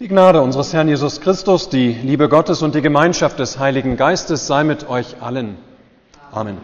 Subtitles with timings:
[0.00, 4.48] Die Gnade unseres Herrn Jesus Christus, die Liebe Gottes und die Gemeinschaft des Heiligen Geistes
[4.48, 5.56] sei mit euch allen.
[6.32, 6.58] Amen.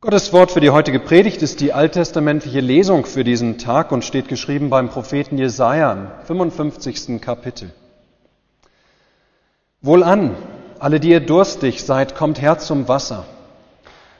[0.00, 4.28] Gottes Wort für die heutige Predigt ist die alttestamentliche Lesung für diesen Tag und steht
[4.28, 7.20] geschrieben beim Propheten Jesaja im 55.
[7.20, 7.72] Kapitel.
[9.82, 10.36] Wohlan,
[10.78, 13.26] alle, die ihr durstig seid, kommt her zum Wasser.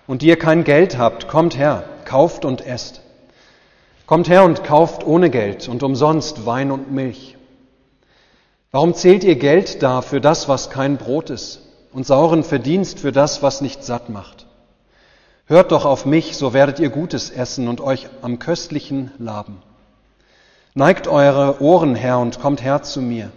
[0.08, 3.05] Und die ihr kein Geld habt, kommt her, kauft und esst.
[4.06, 7.36] Kommt her und kauft ohne Geld und umsonst Wein und Milch.
[8.70, 11.60] Warum zählt ihr Geld da für das, was kein Brot ist,
[11.92, 14.46] und sauren Verdienst für das, was nicht satt macht?
[15.46, 19.60] Hört doch auf mich, so werdet ihr Gutes essen und euch am Köstlichen laben.
[20.74, 23.32] Neigt eure Ohren her und kommt her zu mir.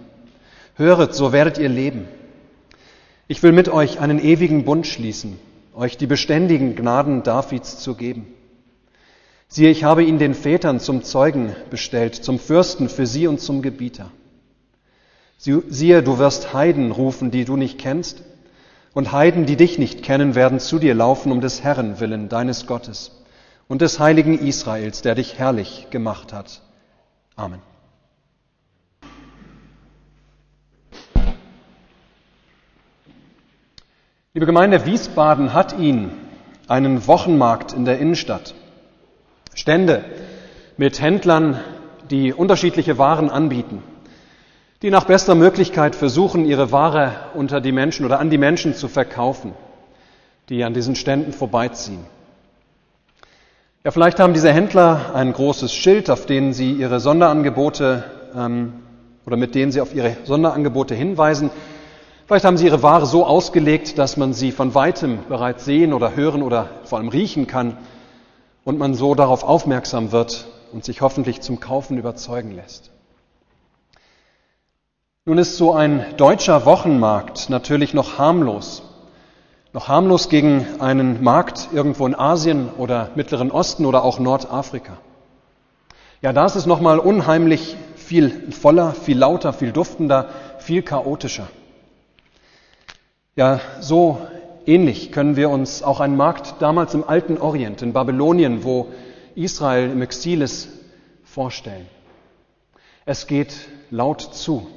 [0.75, 2.07] Höret, so werdet ihr leben.
[3.27, 5.39] Ich will mit euch einen ewigen Bund schließen,
[5.75, 8.27] euch die beständigen Gnaden Davids zu geben.
[9.51, 13.63] Siehe, ich habe ihn den Vätern zum Zeugen bestellt, zum Fürsten für sie und zum
[13.63, 14.11] Gebieter.
[15.39, 18.21] Siehe, du wirst Heiden rufen, die du nicht kennst,
[18.93, 22.67] und Heiden, die dich nicht kennen, werden zu dir laufen um des Herrn willen, deines
[22.67, 23.23] Gottes,
[23.67, 26.61] und des heiligen Israels, der dich herrlich gemacht hat.
[27.35, 27.61] Amen.
[34.35, 36.11] Liebe Gemeinde, Wiesbaden hat ihn,
[36.67, 38.53] einen Wochenmarkt in der Innenstadt.
[39.59, 40.05] Stände
[40.77, 41.59] mit Händlern,
[42.09, 43.83] die unterschiedliche Waren anbieten,
[44.81, 48.87] die nach bester Möglichkeit versuchen, ihre Ware unter die Menschen oder an die Menschen zu
[48.87, 49.51] verkaufen,
[50.47, 52.05] die an diesen Ständen vorbeiziehen.
[53.83, 58.75] Ja, vielleicht haben diese Händler ein großes Schild, auf dem sie ihre Sonderangebote ähm,
[59.25, 61.49] oder mit denen sie auf ihre Sonderangebote hinweisen.
[62.27, 66.15] Vielleicht haben sie ihre Ware so ausgelegt, dass man sie von weitem bereits sehen oder
[66.15, 67.75] hören oder vor allem riechen kann
[68.63, 72.91] und man so darauf aufmerksam wird und sich hoffentlich zum Kaufen überzeugen lässt.
[75.25, 78.81] Nun ist so ein deutscher Wochenmarkt natürlich noch harmlos.
[79.73, 84.97] Noch harmlos gegen einen Markt irgendwo in Asien oder Mittleren Osten oder auch Nordafrika.
[86.21, 91.47] Ja, da ist es nochmal unheimlich viel voller, viel lauter, viel duftender, viel chaotischer.
[93.35, 94.19] Ja, so
[94.69, 98.89] Ähnlich können wir uns auch einen Markt damals im alten Orient, in Babylonien, wo
[99.33, 100.69] Israel im Exil ist,
[101.23, 101.87] vorstellen.
[103.03, 103.51] Es geht
[103.89, 104.67] laut zu.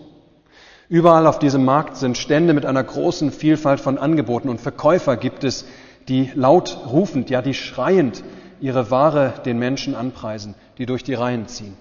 [0.88, 5.44] Überall auf diesem Markt sind Stände mit einer großen Vielfalt von Angeboten und Verkäufer gibt
[5.44, 5.66] es,
[6.08, 8.24] die laut rufend, ja die schreiend
[8.62, 11.76] ihre Ware den Menschen anpreisen, die durch die Reihen ziehen.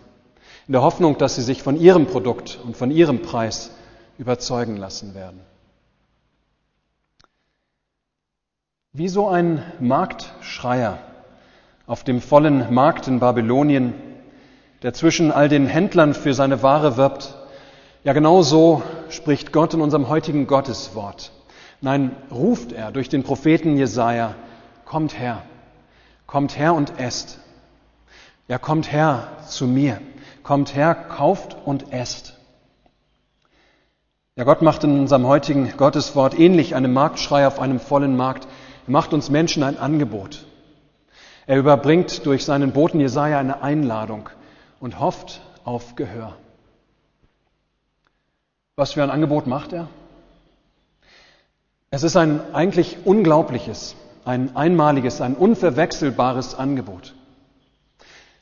[0.67, 3.71] In der Hoffnung, dass sie sich von ihrem Produkt und von ihrem Preis
[4.17, 5.39] überzeugen lassen werden.
[8.93, 10.99] Wie so ein Marktschreier
[11.87, 13.93] auf dem vollen Markt in Babylonien,
[14.83, 17.33] der zwischen all den Händlern für seine Ware wirbt,
[18.03, 21.31] ja genau so spricht Gott in unserem heutigen Gotteswort.
[21.79, 24.35] Nein, ruft er durch den Propheten Jesaja,
[24.83, 25.43] kommt her,
[26.27, 27.39] kommt her und esst.
[28.49, 30.01] Ja, kommt her zu mir,
[30.43, 32.37] kommt her, kauft und esst.
[34.35, 38.49] Ja, Gott macht in unserem heutigen Gotteswort ähnlich einem Marktschrei auf einem vollen Markt
[38.91, 40.45] macht uns Menschen ein Angebot.
[41.47, 44.29] Er überbringt durch seinen Boten Jesaja eine Einladung
[44.79, 46.37] und hofft auf Gehör.
[48.75, 49.87] Was für ein Angebot macht er?
[51.89, 57.13] Es ist ein eigentlich unglaubliches, ein einmaliges, ein unverwechselbares Angebot.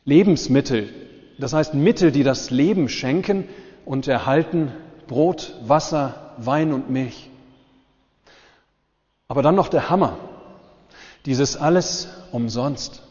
[0.06, 0.94] Lebensmittel,
[1.40, 3.50] das heißt Mittel, die das Leben schenken
[3.86, 4.72] und erhalten,
[5.08, 7.30] Brot, Wasser, Wein und Milch.
[9.28, 10.18] Aber dann noch der Hammer.
[11.26, 13.02] Dieses alles umsonst.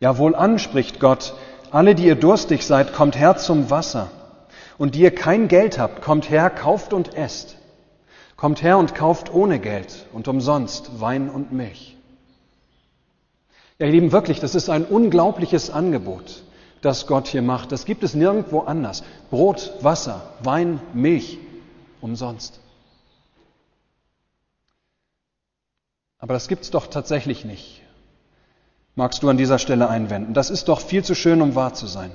[0.00, 1.34] Ja, wohlan spricht Gott,
[1.70, 4.10] alle, die ihr durstig seid, kommt her zum Wasser.
[4.78, 7.56] Und die ihr kein Geld habt, kommt her, kauft und esst.
[8.36, 11.96] Kommt her und kauft ohne Geld und umsonst Wein und Milch.
[13.78, 16.42] Ja, ihr Lieben, wirklich, das ist ein unglaubliches Angebot,
[16.80, 17.72] das Gott hier macht.
[17.72, 19.02] Das gibt es nirgendwo anders.
[19.30, 21.38] Brot, Wasser, Wein, Milch,
[22.00, 22.60] umsonst.
[26.18, 27.82] Aber das gibt's doch tatsächlich nicht.
[28.94, 30.34] Magst du an dieser Stelle einwenden?
[30.34, 32.10] Das ist doch viel zu schön, um wahr zu sein.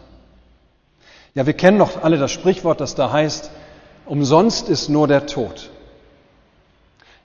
[1.34, 3.50] Ja, wir kennen doch alle das Sprichwort, das da heißt,
[4.06, 5.70] umsonst ist nur der Tod.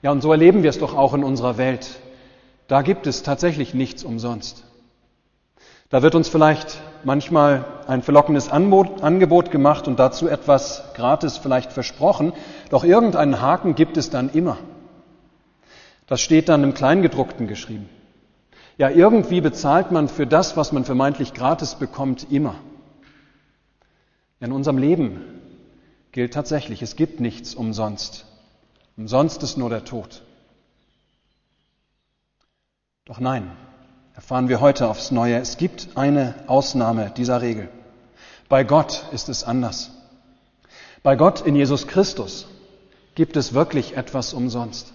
[0.01, 1.99] Ja, und so erleben wir es doch auch in unserer Welt.
[2.67, 4.63] Da gibt es tatsächlich nichts umsonst.
[5.89, 12.31] Da wird uns vielleicht manchmal ein verlockendes Angebot gemacht und dazu etwas gratis vielleicht versprochen,
[12.69, 14.57] doch irgendeinen Haken gibt es dann immer.
[16.09, 17.87] Das steht dann im Kleingedruckten geschrieben.
[18.79, 22.55] Ja, irgendwie bezahlt man für das, was man vermeintlich gratis bekommt, immer.
[24.39, 25.21] In unserem Leben
[26.11, 28.25] gilt tatsächlich, es gibt nichts umsonst.
[28.97, 30.23] Umsonst ist nur der Tod.
[33.05, 33.51] Doch nein,
[34.15, 37.69] erfahren wir heute aufs Neue, es gibt eine Ausnahme dieser Regel.
[38.47, 39.91] Bei Gott ist es anders.
[41.03, 42.47] Bei Gott in Jesus Christus
[43.13, 44.91] gibt es wirklich etwas umsonst.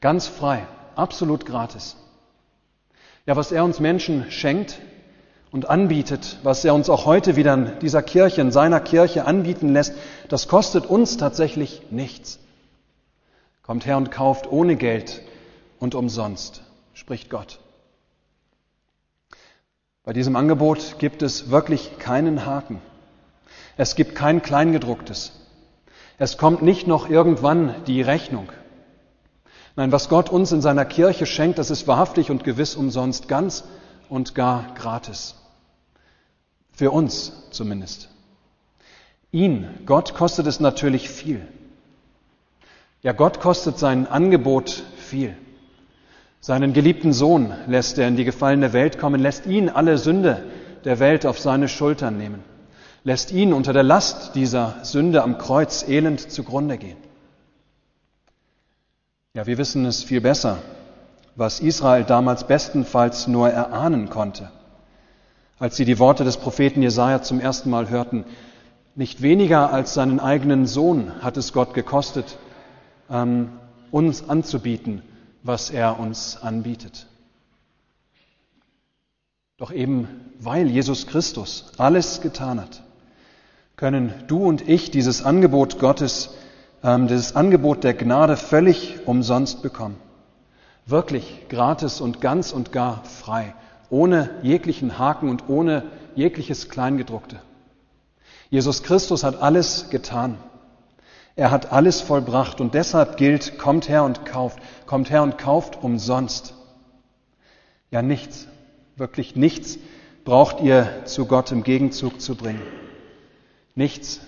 [0.00, 1.96] Ganz frei, absolut gratis.
[3.24, 4.78] Ja, was er uns Menschen schenkt
[5.50, 9.72] und anbietet, was er uns auch heute wieder in dieser Kirche, in seiner Kirche anbieten
[9.72, 9.94] lässt,
[10.28, 12.38] das kostet uns tatsächlich nichts.
[13.62, 15.22] Kommt her und kauft ohne Geld
[15.80, 16.62] und umsonst,
[16.94, 17.58] spricht Gott.
[20.04, 22.80] Bei diesem Angebot gibt es wirklich keinen Haken.
[23.76, 25.32] Es gibt kein Kleingedrucktes.
[26.16, 28.48] Es kommt nicht noch irgendwann die Rechnung.
[29.76, 33.64] Nein, was Gott uns in seiner Kirche schenkt, das ist wahrhaftig und gewiss umsonst, ganz
[34.08, 35.34] und gar gratis.
[36.72, 38.08] Für uns zumindest.
[39.32, 41.46] Ihn, Gott, kostet es natürlich viel.
[43.02, 45.36] Ja, Gott kostet sein Angebot viel.
[46.40, 50.44] Seinen geliebten Sohn lässt er in die gefallene Welt kommen, lässt ihn alle Sünde
[50.84, 52.42] der Welt auf seine Schultern nehmen,
[53.04, 57.05] lässt ihn unter der Last dieser Sünde am Kreuz elend zugrunde gehen.
[59.36, 60.62] Ja, wir wissen es viel besser,
[61.34, 64.50] was Israel damals bestenfalls nur erahnen konnte,
[65.58, 68.24] als sie die Worte des Propheten Jesaja zum ersten Mal hörten.
[68.94, 72.38] Nicht weniger als seinen eigenen Sohn hat es Gott gekostet,
[73.10, 73.50] ähm,
[73.90, 75.02] uns anzubieten,
[75.42, 77.06] was er uns anbietet.
[79.58, 80.08] Doch eben
[80.38, 82.82] weil Jesus Christus alles getan hat,
[83.76, 86.30] können du und ich dieses Angebot Gottes
[86.86, 89.96] ähm, dieses Angebot der Gnade völlig umsonst bekommen.
[90.86, 93.54] Wirklich gratis und ganz und gar frei,
[93.90, 95.82] ohne jeglichen Haken und ohne
[96.14, 97.40] jegliches Kleingedruckte.
[98.50, 100.38] Jesus Christus hat alles getan.
[101.34, 105.82] Er hat alles vollbracht und deshalb gilt, kommt her und kauft, kommt her und kauft
[105.82, 106.54] umsonst.
[107.90, 108.46] Ja, nichts,
[108.94, 109.78] wirklich nichts
[110.24, 112.62] braucht ihr zu Gott im Gegenzug zu bringen.
[113.74, 114.20] Nichts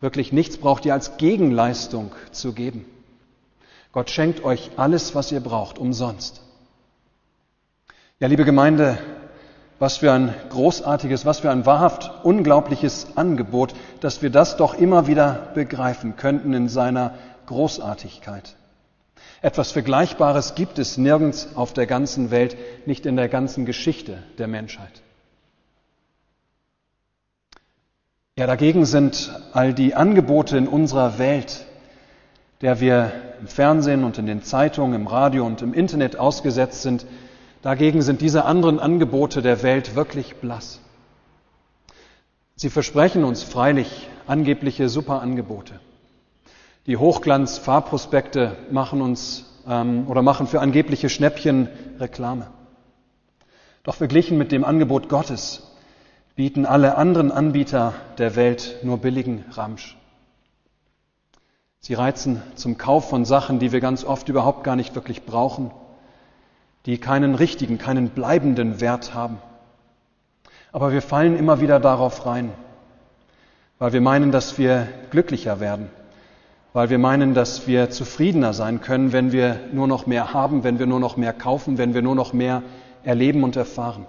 [0.00, 2.86] Wirklich nichts braucht ihr als Gegenleistung zu geben.
[3.92, 6.40] Gott schenkt euch alles, was ihr braucht, umsonst.
[8.18, 8.98] Ja, liebe Gemeinde,
[9.78, 15.06] was für ein großartiges, was für ein wahrhaft unglaubliches Angebot, dass wir das doch immer
[15.06, 17.14] wieder begreifen könnten in seiner
[17.46, 18.56] Großartigkeit.
[19.42, 22.56] Etwas Vergleichbares gibt es nirgends auf der ganzen Welt,
[22.86, 25.02] nicht in der ganzen Geschichte der Menschheit.
[28.40, 31.66] Ja, dagegen sind all die Angebote in unserer Welt,
[32.62, 37.04] der wir im Fernsehen und in den Zeitungen, im Radio und im Internet ausgesetzt sind,
[37.60, 40.80] dagegen sind diese anderen Angebote der Welt wirklich blass.
[42.56, 45.78] Sie versprechen uns freilich angebliche Superangebote.
[46.86, 52.46] Die Hochglanz-Fahrprospekte machen uns ähm, oder machen für angebliche Schnäppchen Reklame.
[53.82, 55.62] Doch verglichen mit dem Angebot Gottes
[56.36, 59.96] bieten alle anderen Anbieter der Welt nur billigen Ramsch.
[61.80, 65.70] Sie reizen zum Kauf von Sachen, die wir ganz oft überhaupt gar nicht wirklich brauchen,
[66.84, 69.38] die keinen richtigen, keinen bleibenden Wert haben.
[70.70, 72.52] Aber wir fallen immer wieder darauf rein,
[73.78, 75.88] weil wir meinen, dass wir glücklicher werden,
[76.74, 80.78] weil wir meinen, dass wir zufriedener sein können, wenn wir nur noch mehr haben, wenn
[80.78, 82.62] wir nur noch mehr kaufen, wenn wir nur noch mehr
[83.02, 84.06] erleben und erfahren.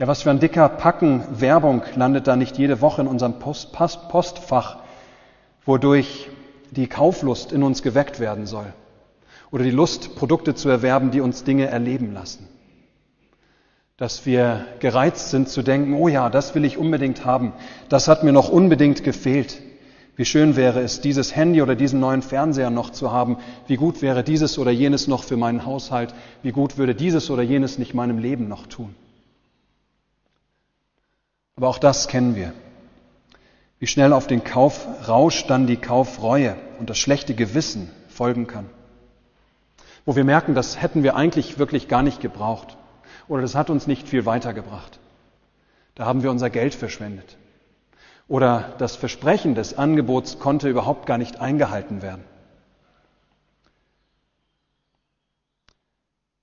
[0.00, 3.74] Ja, was für ein dicker Packen Werbung landet da nicht jede Woche in unserem Post,
[3.74, 4.78] Post, Postfach,
[5.66, 6.30] wodurch
[6.70, 8.72] die Kauflust in uns geweckt werden soll.
[9.50, 12.48] Oder die Lust, Produkte zu erwerben, die uns Dinge erleben lassen.
[13.98, 17.52] Dass wir gereizt sind zu denken, oh ja, das will ich unbedingt haben.
[17.90, 19.60] Das hat mir noch unbedingt gefehlt.
[20.16, 23.36] Wie schön wäre es, dieses Handy oder diesen neuen Fernseher noch zu haben.
[23.66, 26.14] Wie gut wäre dieses oder jenes noch für meinen Haushalt.
[26.42, 28.94] Wie gut würde dieses oder jenes nicht meinem Leben noch tun.
[31.60, 32.54] Aber auch das kennen wir.
[33.80, 38.64] Wie schnell auf den Kaufrausch dann die Kaufreue und das schlechte Gewissen folgen kann.
[40.06, 42.78] Wo wir merken, das hätten wir eigentlich wirklich gar nicht gebraucht.
[43.28, 45.00] Oder das hat uns nicht viel weitergebracht.
[45.96, 47.36] Da haben wir unser Geld verschwendet.
[48.26, 52.24] Oder das Versprechen des Angebots konnte überhaupt gar nicht eingehalten werden.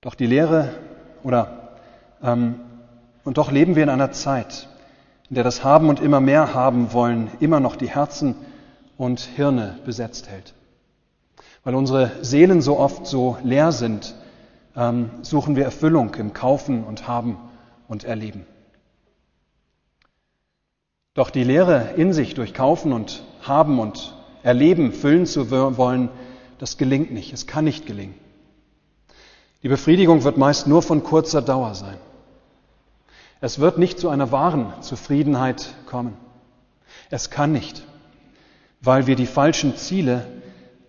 [0.00, 0.76] Doch die Lehre
[1.24, 1.76] oder
[2.22, 2.60] ähm,
[3.24, 4.68] und doch leben wir in einer Zeit,
[5.28, 8.34] in der das Haben und immer mehr haben wollen immer noch die Herzen
[8.96, 10.54] und Hirne besetzt hält.
[11.64, 14.14] Weil unsere Seelen so oft so leer sind,
[14.74, 17.36] ähm, suchen wir Erfüllung im Kaufen und Haben
[17.88, 18.46] und Erleben.
[21.14, 26.10] Doch die Lehre in sich durch Kaufen und Haben und Erleben füllen zu wollen,
[26.58, 27.32] das gelingt nicht.
[27.32, 28.14] Es kann nicht gelingen.
[29.62, 31.96] Die Befriedigung wird meist nur von kurzer Dauer sein.
[33.40, 36.16] Es wird nicht zu einer wahren Zufriedenheit kommen.
[37.10, 37.82] Es kann nicht,
[38.80, 40.26] weil wir die falschen Ziele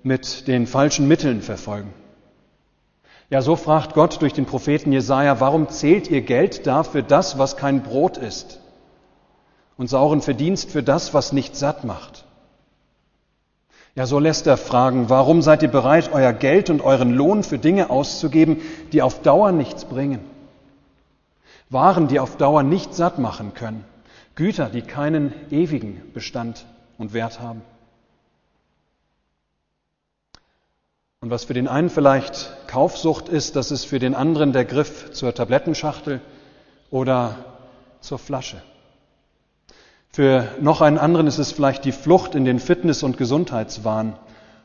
[0.01, 1.93] mit den falschen Mitteln verfolgen.
[3.29, 7.57] Ja, so fragt Gott durch den Propheten Jesaja, warum zählt ihr Geld dafür das, was
[7.57, 8.59] kein Brot ist
[9.77, 12.25] und sauren Verdienst für das, was nicht satt macht?
[13.93, 17.59] Ja, so lässt er fragen, warum seid ihr bereit, euer Geld und euren Lohn für
[17.59, 18.61] Dinge auszugeben,
[18.93, 20.21] die auf Dauer nichts bringen?
[21.69, 23.85] Waren, die auf Dauer nicht satt machen können.
[24.35, 26.65] Güter, die keinen ewigen Bestand
[26.97, 27.61] und Wert haben.
[31.21, 35.11] Und was für den einen vielleicht Kaufsucht ist, das ist für den anderen der Griff
[35.11, 36.21] zur Tablettenschachtel
[36.89, 37.35] oder
[37.99, 38.61] zur Flasche.
[40.11, 44.17] Für noch einen anderen ist es vielleicht die Flucht in den Fitness- und Gesundheitswahn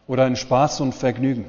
[0.06, 1.46] oder in Spaß und Vergnügen.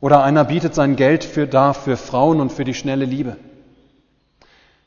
[0.00, 3.36] Oder einer bietet sein Geld für, dar für Frauen und für die schnelle Liebe.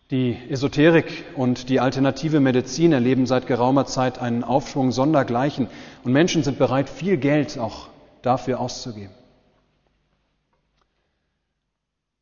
[0.09, 5.67] Die Esoterik und die alternative Medizin erleben seit geraumer Zeit einen Aufschwung sondergleichen
[6.03, 7.89] und Menschen sind bereit, viel Geld auch
[8.21, 9.13] dafür auszugeben.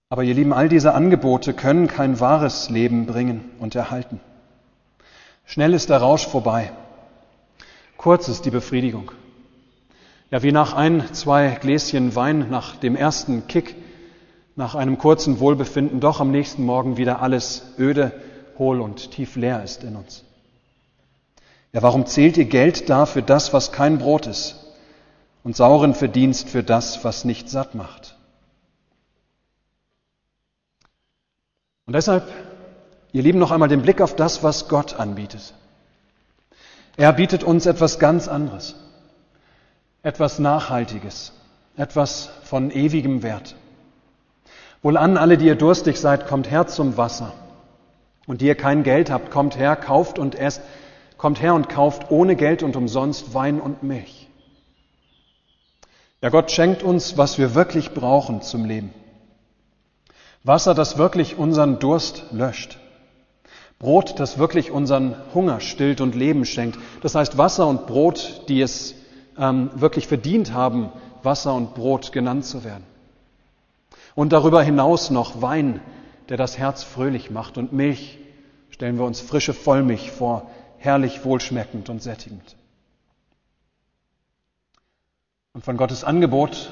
[0.09, 4.19] Aber ihr Lieben, all diese Angebote können kein wahres Leben bringen und erhalten.
[5.45, 6.71] Schnell ist der Rausch vorbei.
[7.97, 9.11] Kurz ist die Befriedigung.
[10.31, 13.75] Ja, wie nach ein, zwei Gläschen Wein, nach dem ersten Kick,
[14.55, 18.11] nach einem kurzen Wohlbefinden, doch am nächsten Morgen wieder alles öde,
[18.57, 20.23] hohl und tief leer ist in uns.
[21.73, 24.65] Ja, warum zählt ihr Geld da für das, was kein Brot ist?
[25.45, 28.15] und sauren Verdienst für das, was nicht satt macht.
[31.85, 32.27] Und deshalb,
[33.13, 35.53] ihr Lieben, noch einmal den Blick auf das, was Gott anbietet.
[36.97, 38.73] Er bietet uns etwas ganz anderes,
[40.01, 41.31] etwas Nachhaltiges,
[41.77, 43.55] etwas von ewigem Wert.
[44.85, 47.33] Wohlan alle, die ihr durstig seid, kommt her zum Wasser.
[48.27, 50.61] Und die ihr kein Geld habt, kommt her, kauft und esst.
[51.17, 54.29] Kommt her und kauft ohne Geld und umsonst Wein und Milch.
[56.21, 58.93] Ja, Gott schenkt uns, was wir wirklich brauchen zum Leben.
[60.43, 62.77] Wasser, das wirklich unseren Durst löscht.
[63.79, 66.77] Brot, das wirklich unseren Hunger stillt und Leben schenkt.
[67.01, 68.93] Das heißt Wasser und Brot, die es
[69.35, 70.91] ähm, wirklich verdient haben,
[71.23, 72.83] Wasser und Brot genannt zu werden.
[74.15, 75.81] Und darüber hinaus noch Wein,
[76.29, 78.17] der das Herz fröhlich macht und Milch,
[78.69, 82.55] stellen wir uns frische Vollmilch vor, herrlich wohlschmeckend und sättigend.
[85.53, 86.71] Und von Gottes Angebot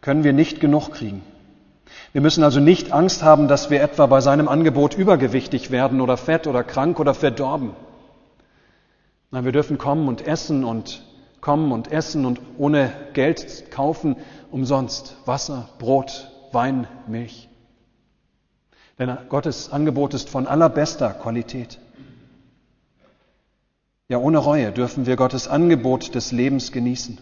[0.00, 1.22] können wir nicht genug kriegen.
[2.12, 6.16] Wir müssen also nicht Angst haben, dass wir etwa bei seinem Angebot übergewichtig werden oder
[6.16, 7.74] fett oder krank oder verdorben.
[9.30, 11.02] Nein, wir dürfen kommen und essen und
[11.40, 14.16] kommen und essen und ohne Geld kaufen,
[14.52, 17.48] umsonst Wasser, Brot, Wein, Milch.
[18.98, 21.80] Denn Gottes Angebot ist von allerbester Qualität.
[24.08, 27.18] Ja, ohne Reue dürfen wir Gottes Angebot des Lebens genießen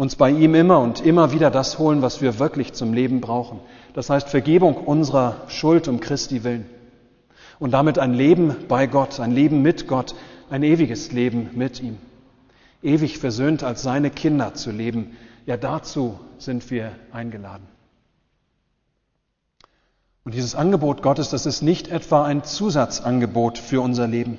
[0.00, 3.60] uns bei ihm immer und immer wieder das holen, was wir wirklich zum Leben brauchen.
[3.92, 6.64] Das heißt Vergebung unserer Schuld um Christi willen.
[7.58, 10.14] Und damit ein Leben bei Gott, ein Leben mit Gott,
[10.48, 11.98] ein ewiges Leben mit ihm.
[12.82, 15.18] Ewig versöhnt als seine Kinder zu leben.
[15.46, 17.66] Ja, dazu sind wir eingeladen.
[20.24, 24.38] Und dieses Angebot Gottes, das ist nicht etwa ein Zusatzangebot für unser Leben.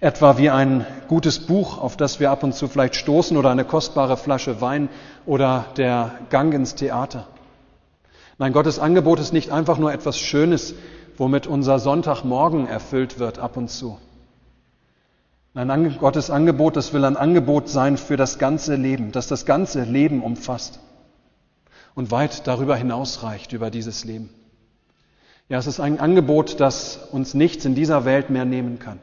[0.00, 3.66] Etwa wie ein gutes Buch, auf das wir ab und zu vielleicht stoßen, oder eine
[3.66, 4.88] kostbare Flasche Wein
[5.26, 7.26] oder der Gang ins Theater.
[8.38, 10.74] Nein, Gottes Angebot ist nicht einfach nur etwas Schönes,
[11.18, 13.98] womit unser Sonntagmorgen erfüllt wird ab und zu.
[15.52, 19.82] Nein, Gottes Angebot, das will ein Angebot sein für das ganze Leben, das das ganze
[19.82, 20.78] Leben umfasst
[21.94, 24.30] und weit darüber hinausreicht, über dieses Leben.
[25.48, 29.00] Ja, es ist ein Angebot, das uns nichts in dieser Welt mehr nehmen kann.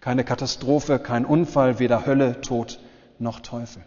[0.00, 2.78] Keine Katastrophe, kein Unfall, weder Hölle, Tod
[3.18, 3.82] noch Teufel.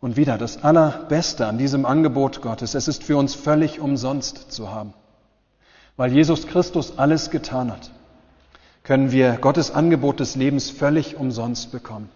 [0.00, 4.70] Und wieder das Allerbeste an diesem Angebot Gottes, es ist für uns völlig umsonst zu
[4.72, 4.94] haben.
[5.96, 7.92] Weil Jesus Christus alles getan hat,
[8.82, 12.08] können wir Gottes Angebot des Lebens völlig umsonst bekommen.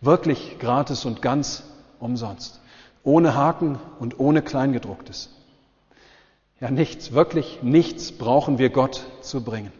[0.00, 1.62] Wirklich gratis und ganz
[2.00, 2.60] umsonst.
[3.02, 5.30] Ohne Haken und ohne Kleingedrucktes.
[6.60, 9.72] Ja, nichts, wirklich nichts brauchen wir Gott zu bringen.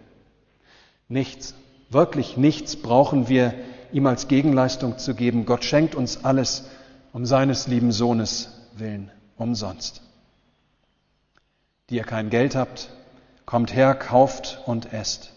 [1.08, 1.54] Nichts,
[1.88, 3.54] wirklich nichts brauchen wir
[3.92, 5.46] ihm als Gegenleistung zu geben.
[5.46, 6.64] Gott schenkt uns alles
[7.12, 10.02] um seines lieben Sohnes willen, umsonst.
[11.88, 12.90] Die ihr kein Geld habt,
[13.46, 15.32] kommt her, kauft und esst.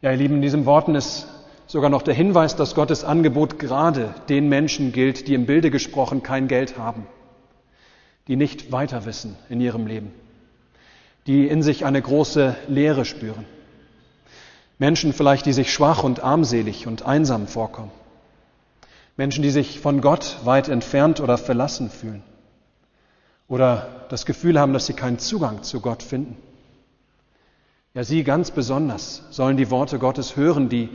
[0.00, 1.26] Ja, ihr Lieben, in diesen Worten ist
[1.66, 6.22] sogar noch der Hinweis, dass Gottes Angebot gerade den Menschen gilt, die im Bilde gesprochen
[6.22, 7.08] kein Geld haben,
[8.28, 10.12] die nicht weiter wissen in ihrem Leben,
[11.26, 13.44] die in sich eine große Leere spüren.
[14.78, 17.90] Menschen vielleicht, die sich schwach und armselig und einsam vorkommen.
[19.16, 22.22] Menschen, die sich von Gott weit entfernt oder verlassen fühlen.
[23.48, 26.36] Oder das Gefühl haben, dass sie keinen Zugang zu Gott finden.
[27.98, 30.88] Ja, sie ganz besonders sollen die Worte Gottes hören, die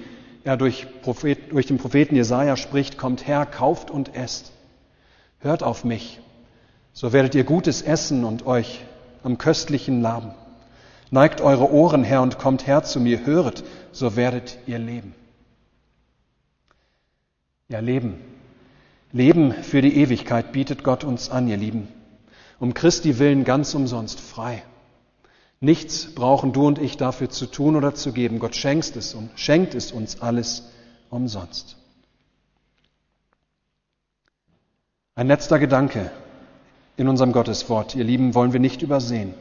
[0.45, 4.53] er durch, Prophet, durch den Propheten Jesaja spricht: Kommt her, kauft und esst.
[5.39, 6.21] Hört auf mich,
[6.93, 8.85] so werdet ihr Gutes essen und euch
[9.21, 10.31] am Köstlichen laben.
[11.11, 15.13] Neigt eure Ohren her und kommt her zu mir, höret, so werdet ihr leben.
[17.67, 18.15] Ja, Leben.
[19.11, 21.89] Leben für die Ewigkeit bietet Gott uns an, ihr Lieben.
[22.61, 24.63] Um Christi willen ganz umsonst frei.
[25.63, 28.39] Nichts brauchen du und ich dafür zu tun oder zu geben.
[28.39, 30.63] Gott schenkt es und schenkt es uns alles
[31.09, 31.77] umsonst.
[35.15, 36.11] Ein letzter Gedanke
[36.97, 39.35] in unserem Gotteswort, ihr Lieben, wollen wir nicht übersehen.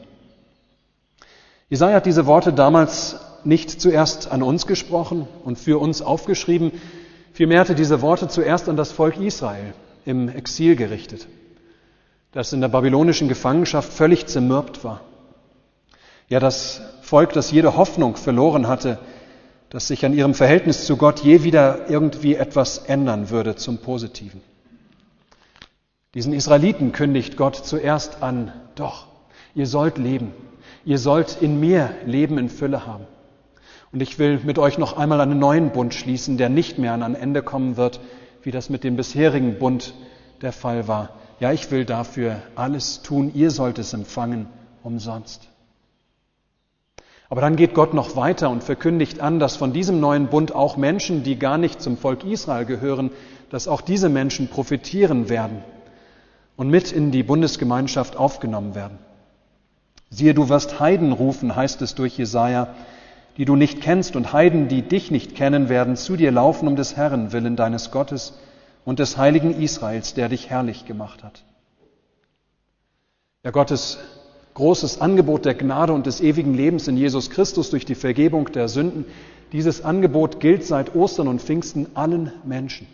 [1.67, 6.71] Jesaja hat diese Worte damals nicht zuerst an uns gesprochen und für uns aufgeschrieben,
[7.33, 9.73] vielmehr hatte diese Worte zuerst an das Volk Israel
[10.05, 11.27] im Exil gerichtet,
[12.31, 15.01] das in der babylonischen Gefangenschaft völlig zermürbt war.
[16.29, 18.99] Ja, das Volk, das jede Hoffnung verloren hatte,
[19.69, 24.41] dass sich an ihrem Verhältnis zu Gott je wieder irgendwie etwas ändern würde zum Positiven.
[26.13, 29.07] Diesen Israeliten kündigt Gott zuerst an, doch,
[29.55, 30.31] ihr sollt leben,
[30.85, 33.05] ihr sollt in mir Leben in Fülle haben.
[33.91, 37.03] Und ich will mit euch noch einmal einen neuen Bund schließen, der nicht mehr an
[37.03, 37.99] ein Ende kommen wird,
[38.43, 39.93] wie das mit dem bisherigen Bund
[40.41, 41.09] der Fall war.
[41.39, 44.47] Ja, ich will dafür alles tun, ihr sollt es empfangen
[44.83, 45.47] umsonst.
[47.33, 50.77] Aber dann geht Gott noch weiter und verkündigt an, dass von diesem neuen Bund auch
[50.77, 53.09] Menschen, die gar nicht zum Volk Israel gehören,
[53.49, 55.63] dass auch diese Menschen profitieren werden
[56.57, 58.99] und mit in die Bundesgemeinschaft aufgenommen werden.
[60.11, 62.75] Siehe, du wirst Heiden rufen, heißt es durch Jesaja,
[63.37, 66.75] die du nicht kennst, und Heiden, die dich nicht kennen, werden zu dir laufen um
[66.75, 68.37] des Herrn willen deines Gottes
[68.85, 71.43] und des heiligen Israels, der dich herrlich gemacht hat.
[73.43, 73.97] Ja, Gottes
[74.53, 78.67] großes Angebot der Gnade und des ewigen Lebens in Jesus Christus durch die Vergebung der
[78.67, 79.05] Sünden.
[79.51, 82.87] Dieses Angebot gilt seit Ostern und Pfingsten allen Menschen,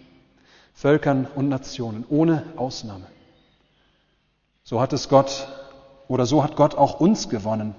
[0.73, 3.05] Völkern und Nationen, ohne Ausnahme.
[4.63, 5.47] So hat es Gott
[6.07, 7.75] oder so hat Gott auch uns gewonnen.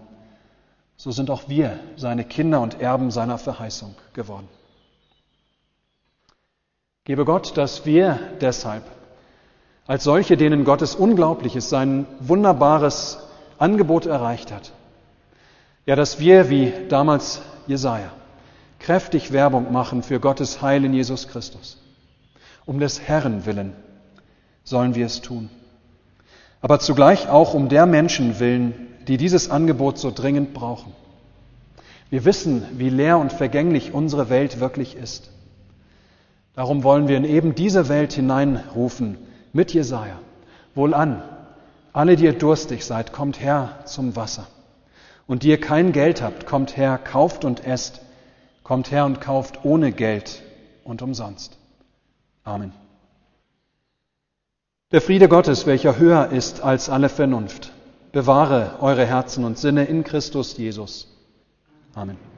[0.97, 4.49] So sind auch wir seine Kinder und Erben seiner Verheißung geworden.
[7.05, 8.85] Gebe Gott, dass wir deshalb
[9.87, 13.19] als solche, denen Gottes Unglaubliches, sein wunderbares
[13.61, 14.73] Angebot erreicht hat.
[15.87, 18.11] Ja, dass wir, wie damals Jesaja,
[18.79, 21.79] kräftig Werbung machen für Gottes Heil in Jesus Christus.
[22.67, 23.73] Um des Herrn willen
[24.65, 25.51] sollen wir es tun.
[26.61, 30.93] Aber zugleich auch um der Menschen willen, die dieses Angebot so dringend brauchen.
[32.11, 35.31] Wir wissen, wie leer und vergänglich unsere Welt wirklich ist.
[36.55, 39.17] Darum wollen wir in eben diese Welt hineinrufen
[39.53, 40.19] mit Jesaja.
[40.75, 41.23] Wohlan,
[41.93, 44.47] alle, die ihr durstig seid, kommt her zum Wasser.
[45.27, 48.01] Und die ihr kein Geld habt, kommt her, kauft und esst.
[48.63, 50.43] Kommt her und kauft ohne Geld
[50.85, 51.57] und umsonst.
[52.45, 52.73] Amen.
[54.93, 57.73] Der Friede Gottes, welcher höher ist als alle Vernunft,
[58.13, 61.07] bewahre eure Herzen und Sinne in Christus Jesus.
[61.95, 62.30] Amen.